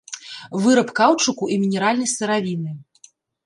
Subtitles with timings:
[0.63, 2.71] Выраб каўчуку і мінеральнай сыравіны.